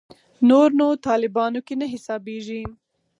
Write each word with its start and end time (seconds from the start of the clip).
نور 0.49 0.67
نو 0.79 0.87
طالبانو 1.07 1.59
کې 1.67 1.73
نه 1.81 1.85
حسابېږي. 1.93 2.61